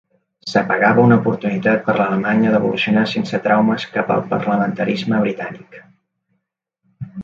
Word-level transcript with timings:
S'apagava 0.51 1.03
una 1.09 1.17
oportunitat 1.21 1.83
per 1.91 1.95
Alemanya 2.07 2.55
d'evolucionar 2.55 3.05
sense 3.13 3.43
traumes 3.47 3.89
cap 3.95 4.13
al 4.19 4.27
parlamentarisme 4.35 5.25
britànic. 5.29 5.83